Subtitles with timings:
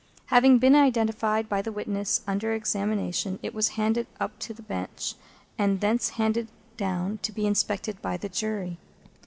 [0.33, 5.13] Having been identified by the witness under examination, it was handed up to the Bench,
[5.59, 8.79] and thence handed down to be inspected by the Jury.